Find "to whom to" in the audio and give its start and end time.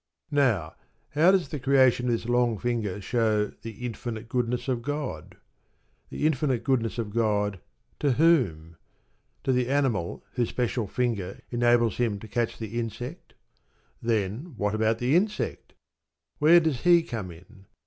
7.99-9.51